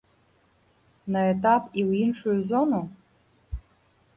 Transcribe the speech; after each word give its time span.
На 1.15 1.21
этап 1.33 1.63
і 1.81 1.83
ў 1.89 1.91
іншую 2.07 2.37
зону? 2.53 2.81